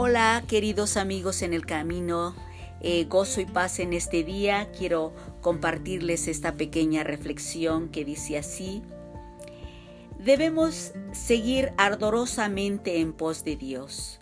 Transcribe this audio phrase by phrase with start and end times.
[0.00, 2.36] Hola queridos amigos en el camino,
[2.80, 4.70] eh, gozo y paz en este día.
[4.70, 8.80] Quiero compartirles esta pequeña reflexión que dice así.
[10.20, 14.20] Debemos seguir ardorosamente en pos de Dios.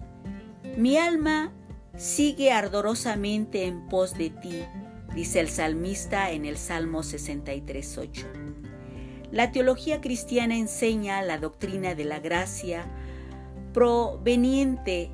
[0.78, 1.52] Mi alma
[1.94, 4.62] sigue ardorosamente en pos de ti,
[5.14, 8.24] dice el salmista en el Salmo 63.8.
[9.30, 12.86] La teología cristiana enseña la doctrina de la gracia
[13.74, 15.10] proveniente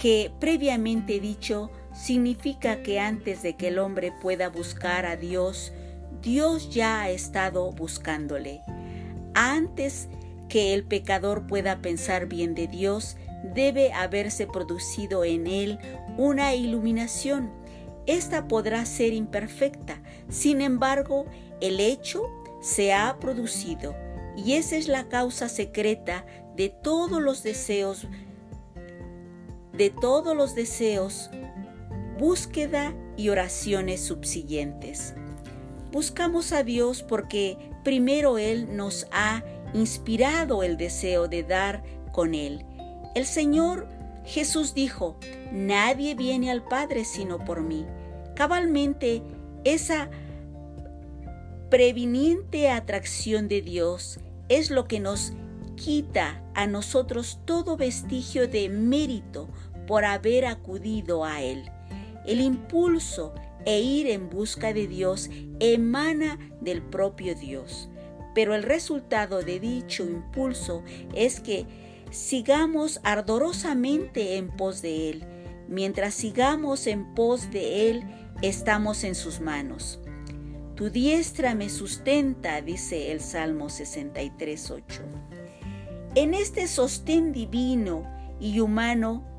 [0.00, 5.74] que previamente dicho significa que antes de que el hombre pueda buscar a Dios,
[6.22, 8.62] Dios ya ha estado buscándole.
[9.34, 10.08] Antes
[10.48, 13.18] que el pecador pueda pensar bien de Dios,
[13.54, 15.78] debe haberse producido en él
[16.16, 17.52] una iluminación.
[18.06, 21.26] Esta podrá ser imperfecta, sin embargo,
[21.60, 22.22] el hecho
[22.62, 23.94] se ha producido
[24.34, 26.24] y esa es la causa secreta
[26.56, 28.06] de todos los deseos
[29.72, 31.30] de todos los deseos,
[32.18, 35.14] búsqueda y oraciones subsiguientes.
[35.92, 39.42] Buscamos a Dios porque primero Él nos ha
[39.74, 42.64] inspirado el deseo de dar con Él.
[43.14, 43.88] El Señor
[44.24, 45.16] Jesús dijo,
[45.52, 47.86] nadie viene al Padre sino por mí.
[48.36, 49.22] Cabalmente,
[49.64, 50.08] esa
[51.68, 55.32] previniente atracción de Dios es lo que nos
[55.76, 59.48] quita a nosotros todo vestigio de mérito
[59.90, 61.68] por haber acudido a Él.
[62.24, 63.34] El impulso
[63.66, 67.88] e ir en busca de Dios emana del propio Dios,
[68.32, 71.66] pero el resultado de dicho impulso es que
[72.12, 75.24] sigamos ardorosamente en pos de Él.
[75.66, 78.04] Mientras sigamos en pos de Él,
[78.42, 79.98] estamos en sus manos.
[80.76, 84.82] Tu diestra me sustenta, dice el Salmo 63.8.
[86.14, 88.04] En este sostén divino
[88.38, 89.29] y humano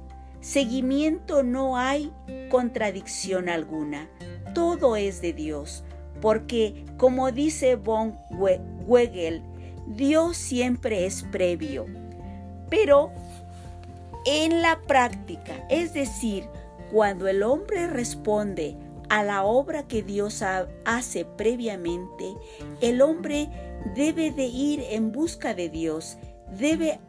[0.42, 2.12] seguimiento no hay
[2.50, 4.10] contradicción alguna.
[4.54, 5.84] Todo es de Dios,
[6.22, 8.18] porque como dice von
[8.86, 9.42] Wegel,
[9.88, 11.86] Dios siempre es previo.
[12.70, 13.12] Pero
[14.26, 16.46] en la práctica, es decir,
[16.92, 18.76] cuando el hombre responde
[19.10, 20.44] a la obra que Dios
[20.86, 22.34] hace previamente,
[22.82, 23.50] el hombre
[23.96, 26.18] debe de ir en busca de Dios,
[26.58, 27.00] debe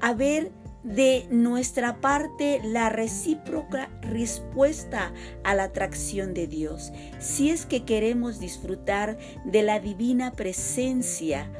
[0.00, 5.12] haber de nuestra parte la recíproca respuesta
[5.44, 11.50] a la atracción de Dios, si es que queremos disfrutar de la divina presencia.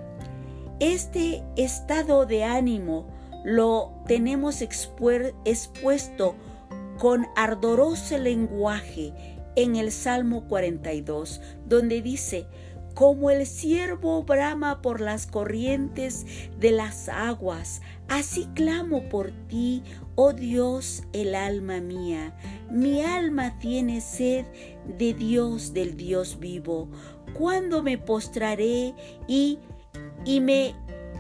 [0.79, 3.07] Este estado de ánimo
[3.45, 6.35] lo tenemos expuesto
[6.99, 9.13] con ardoroso lenguaje
[9.57, 12.47] en el Salmo 42, donde dice,
[13.01, 16.27] como el ciervo brama por las corrientes
[16.59, 19.83] de las aguas, así clamo por ti,
[20.17, 22.37] oh Dios, el alma mía.
[22.71, 24.45] Mi alma tiene sed
[24.99, 26.91] de Dios, del Dios vivo.
[27.33, 28.95] ¿Cuándo me postraré
[29.27, 29.59] y,
[30.27, 30.75] y me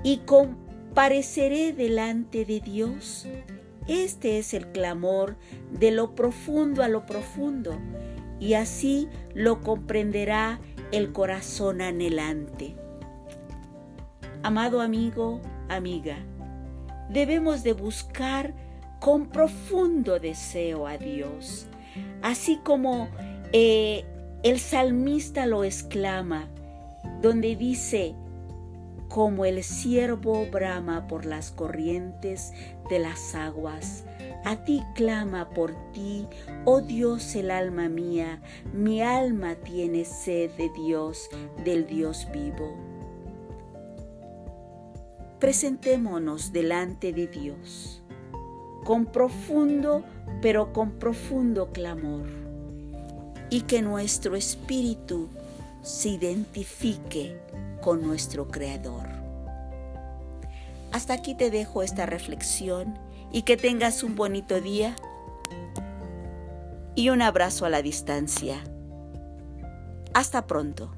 [0.05, 3.27] y compareceré delante de Dios?
[3.89, 5.39] Este es el clamor
[5.73, 7.81] de lo profundo a lo profundo,
[8.39, 10.61] y así lo comprenderá
[10.93, 12.75] el corazón anhelante.
[14.43, 16.19] Amado amigo, amiga,
[17.09, 18.55] debemos de buscar
[19.01, 21.67] con profundo deseo a Dios,
[22.23, 23.09] así como
[23.53, 24.05] eh,
[24.43, 26.49] el salmista lo exclama,
[27.21, 28.15] donde dice,
[29.11, 32.53] como el ciervo brama por las corrientes
[32.89, 34.05] de las aguas,
[34.45, 36.29] a ti clama por ti,
[36.65, 38.41] oh Dios el alma mía,
[38.73, 41.29] mi alma tiene sed de Dios,
[41.65, 42.77] del Dios vivo.
[45.41, 48.03] Presentémonos delante de Dios,
[48.85, 50.05] con profundo,
[50.41, 52.29] pero con profundo clamor,
[53.51, 55.29] y que nuestro espíritu
[55.83, 57.41] se identifique
[57.81, 59.09] con nuestro Creador.
[60.93, 62.99] Hasta aquí te dejo esta reflexión
[63.33, 64.97] y que tengas un bonito día
[66.95, 68.63] y un abrazo a la distancia.
[70.13, 70.91] Hasta pronto.